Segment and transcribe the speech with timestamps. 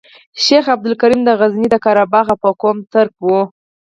[0.43, 3.41] شیخ عبدالکریم د غزني د قره باغ او په قوم ترک وو.